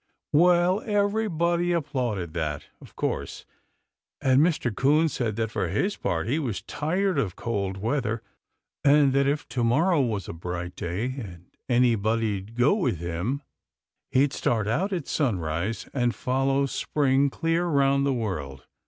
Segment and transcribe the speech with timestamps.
[0.33, 3.45] Well, everybody applauded that, of course;
[4.19, 4.75] and Mr.
[4.75, 8.23] 'Coon said that for his part he was tired of cold weather,
[8.83, 13.43] and that if to morrow was a bright day, and anybody'd go with him,
[14.09, 18.65] he'd start out at sunrise and follow Spring clear around the world.